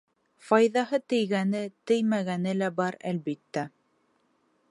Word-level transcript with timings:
Файҙаһы 0.45 0.99
тейгәне-теймәгәне 1.13 2.55
лә 2.63 2.71
бар, 2.81 2.99
әлбиттә. 3.13 3.67